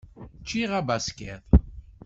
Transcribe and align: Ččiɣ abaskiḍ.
Ččiɣ 0.41 0.71
abaskiḍ. 0.79 1.41